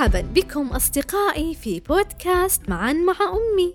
[0.00, 3.74] مرحبا بكم أصدقائي في بودكاست معا مع أمي.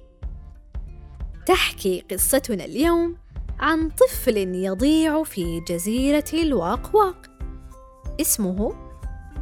[1.45, 3.17] تحكي قصتنا اليوم
[3.59, 7.27] عن طفل يضيع في جزيرة الواقواق.
[8.21, 8.75] اسمه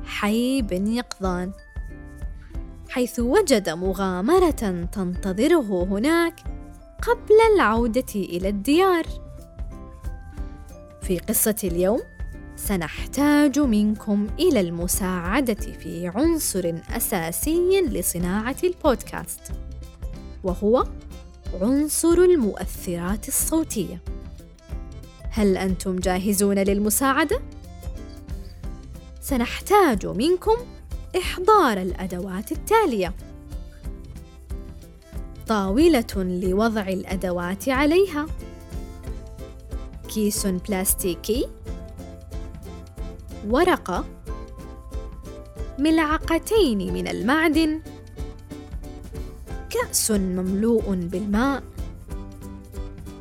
[0.05, 1.51] حي بن يقظان.
[2.89, 4.51] حيث وجد مغامرة
[4.81, 6.39] تنتظره هناك
[7.01, 9.05] قبل العودة إلى الديار.
[11.01, 12.01] في قصة اليوم
[12.67, 19.39] سنحتاج منكم إلى المساعدة في عنصر أساسي لصناعة البودكاست
[20.43, 20.83] وهو
[21.61, 24.01] عنصر المؤثرات الصوتية.
[25.29, 27.41] هل أنتم جاهزون للمساعدة؟
[29.21, 30.57] سنحتاج منكم
[31.17, 33.13] إحضار الأدوات التالية.
[35.47, 38.25] طاولة لوضع الأدوات عليها.
[40.07, 41.47] كيس بلاستيكي.
[43.47, 44.05] ورقة
[45.79, 47.81] ملعقتين من المعدن
[49.69, 51.63] كأس مملوء بالماء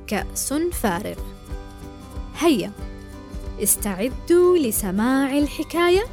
[0.07, 1.19] كأس فارغ.
[2.39, 2.73] هيا
[3.63, 6.05] استعدوا لسماع الحكاية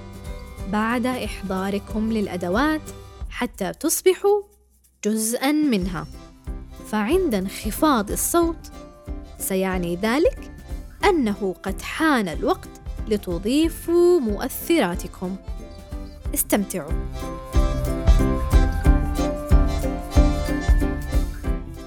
[0.71, 2.81] بعد إحضاركم للأدوات
[3.29, 4.41] حتى تصبحوا
[5.05, 6.07] جزءا منها.
[6.91, 8.71] فعند انخفاض الصوت
[9.39, 10.51] سيعني ذلك
[11.05, 12.74] أنه قد حان الوقت
[13.07, 15.35] لتضيفوا مؤثراتكم.
[16.33, 16.91] استمتعوا.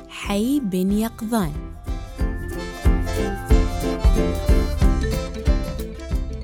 [0.09, 1.53] حي بن يقظان.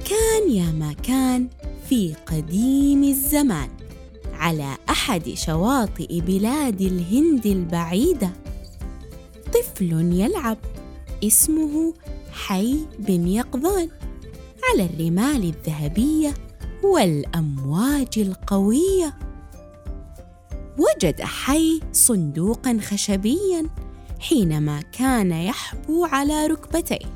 [0.05, 1.48] كان يا ما كان
[1.88, 3.69] في قديم الزمان
[4.33, 8.31] على أحد شواطئ بلاد الهند البعيدة.
[9.55, 10.59] طفل يلعب
[11.25, 11.94] اسمه
[12.33, 13.88] حي بن يقظان.
[14.75, 16.34] على الرمال الذهبية
[16.82, 19.19] والأمواج القوية.
[20.78, 23.66] وجد حي صندوقا خشبيا
[24.21, 27.06] حينما كان يحبو على ركبتيه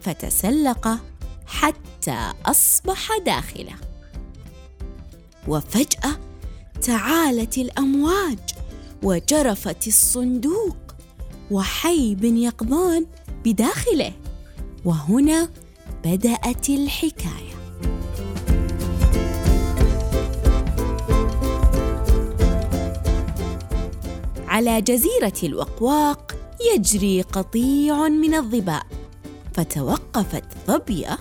[0.00, 0.98] فتسلق
[1.46, 3.74] حتى أصبح داخله.
[5.48, 6.18] وفجأة
[6.82, 8.38] تعالت الأمواج
[9.02, 10.76] وجرفت الصندوق
[11.50, 13.06] وحي بن يقظان
[13.44, 14.12] بداخله.
[14.84, 15.48] وهنا
[16.04, 17.54] بدأت الحكاية.
[24.46, 26.34] على جزيرة الوقواق
[26.74, 28.86] يجري قطيع من الظباء
[29.54, 31.18] فتوقفت ظبية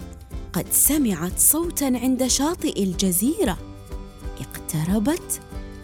[0.53, 3.57] قد سمعت صوتا عند شاطئ الجزيرة.
[4.39, 5.41] اقتربت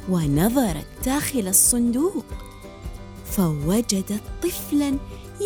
[0.09, 2.25] ونظرت داخل الصندوق
[3.25, 4.97] فوجدت طفلا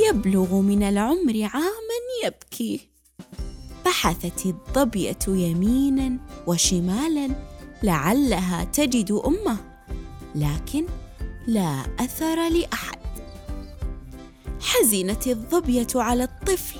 [0.09, 2.92] يبلغ من العمر عاما يبكي.
[3.93, 6.17] بحثت الظبيه يمينا
[6.47, 7.29] وشمالا
[7.83, 9.57] لعلها تجد أمه
[10.35, 10.85] لكن
[11.47, 12.99] لا أثر لأحد.
[14.61, 16.79] حزنت الظبيه على الطفل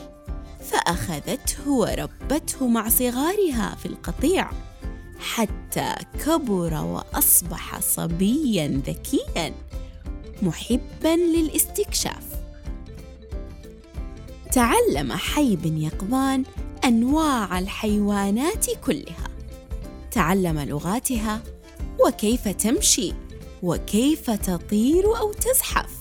[0.59, 4.51] فأخذته وربته مع صغارها في القطيع
[5.19, 9.53] حتى كبر وأصبح صبيا ذكيا
[10.41, 12.25] محبا للاستكشاف.
[14.51, 16.43] تعلم حي بن يقظان
[16.85, 19.27] أنواع الحيوانات كلها.
[20.11, 21.41] تعلم لغاتها
[22.05, 23.13] وكيف تمشي
[23.63, 25.91] وكيف تطير أو تزحف.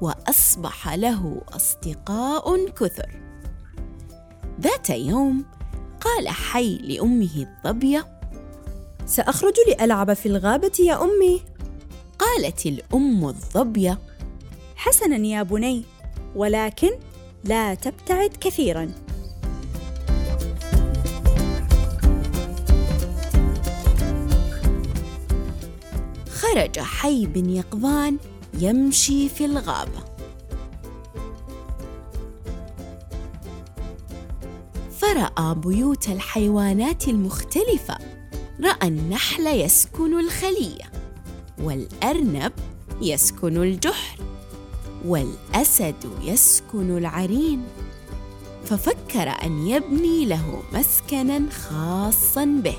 [0.00, 3.20] وأصبح له أصدقاء كثر.
[4.60, 5.44] ذات يوم
[6.00, 8.20] قال حي لأمه الظبية
[9.06, 11.42] سأخرج لألعب في الغابة يا أمي.
[12.18, 13.98] قالت الأم الظبية
[14.76, 15.84] حسنا يا بني
[16.34, 16.90] ولكن
[17.44, 18.90] لا تبتعد كثيرا.
[26.54, 28.16] خرج حي بن يقظان
[28.54, 30.04] يمشي في الغابة.
[34.98, 37.98] فرأى بيوت الحيوانات المختلفة
[38.60, 40.92] رأى النحل يسكن الخلية
[41.62, 42.52] والأرنب
[43.02, 44.18] يسكن الجحر
[45.04, 47.62] والأسد يسكن العرين.
[48.64, 52.76] ففكر أن يبني له مسكنا خاصا به.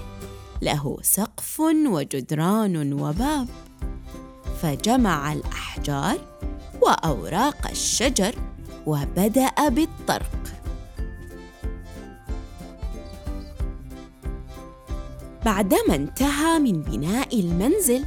[0.62, 3.48] له سقف وجدران وباب.
[4.62, 6.18] فجمع الأحجار
[6.82, 8.36] وأوراق الشجر
[8.86, 10.40] وبدأ بالطرق.
[15.46, 18.06] بعدما انتهى من بناء المنزل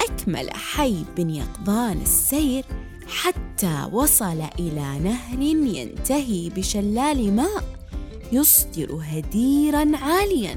[0.00, 2.64] أكمل حي بن يقظان السير
[3.06, 7.64] حتى وصل إلى نهر ينتهي بشلال ماء
[8.32, 10.56] يصدر هديرا عاليا.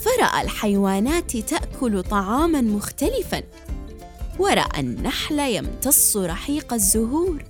[0.00, 3.42] فرأى الحيوانات تأكل طعاماً مختلفاً
[4.38, 7.44] ورأى النحل يمتص رحيق الزهور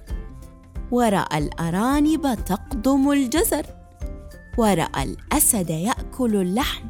[0.90, 3.66] ورأى الأرانب تقضم الجزر
[4.58, 6.88] ورأى الأسد يأكل اللحم.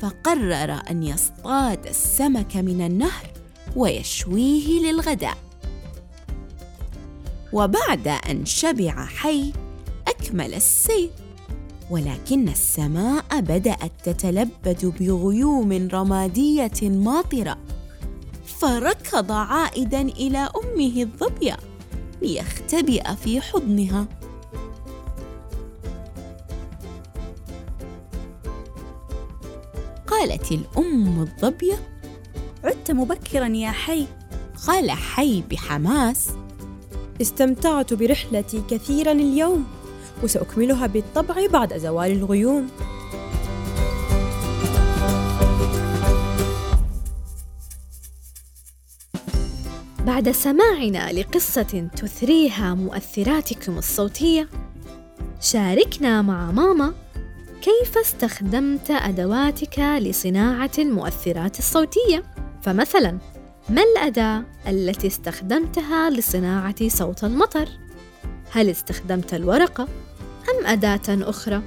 [0.00, 3.26] فقرر أن يصطاد السمك من النهر
[3.76, 5.38] ويشويه للغداء.
[7.52, 9.52] وبعد أن شبع حي
[10.08, 11.10] أكمل السير.
[11.90, 17.58] ولكن السماء بدأت تتلبد بغيوم رمادية ماطرة
[18.46, 21.56] فركض عائدا إلى أمه الظبية
[22.22, 24.06] ليختبئ في حضنها.
[30.06, 31.74] قالت الأم الظبية
[32.64, 34.06] عدت مبكرا يا حي.
[34.66, 36.28] قال حي بحماس
[37.20, 39.64] استمتعت برحلتي كثيرا اليوم.
[40.24, 42.68] وسأكملها بالطبع بعد زوال الغيوم.
[50.06, 54.48] بعد سماعنا لقصة تثريها مؤثراتكم الصوتية
[55.40, 56.94] شاركنا مع ماما
[57.62, 62.22] كيف استخدمت أدواتك لصناعة المؤثرات الصوتية.
[62.62, 63.18] فمثلا
[63.68, 67.68] ما الأداة التي استخدمتها لصناعة صوت المطر؟
[68.52, 69.88] هل استخدمت الورقة؟
[70.66, 71.62] أداة أخرى؟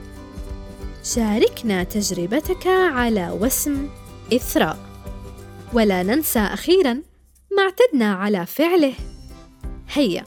[1.04, 3.90] شاركنا تجربتك على وسم
[4.34, 4.78] إثراء.
[5.74, 6.94] ولا ننسى أخيراً
[7.58, 8.94] ما اعتدنا على فعله.
[9.94, 10.26] هيا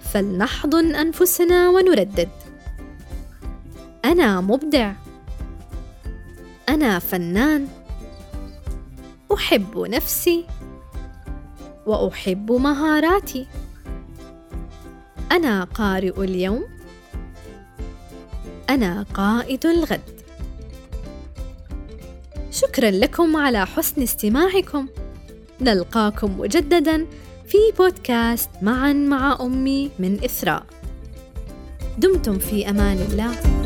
[0.00, 2.28] فلنحضن أنفسنا ونردد.
[4.04, 4.92] أنا مبدع.
[6.68, 7.68] أنا فنان.
[9.34, 10.46] أحب نفسي.
[11.86, 13.46] وأحب مهاراتي.
[15.32, 16.64] أنا قارئ اليوم.
[18.74, 20.00] أنا قائد الغد.
[22.50, 24.86] شكرا لكم على حسن استماعكم.
[25.60, 27.06] نلقاكم مجددا
[27.46, 30.62] في بودكاست معا مع أمي من إثراء.
[31.98, 33.61] دمتم في أمان الله.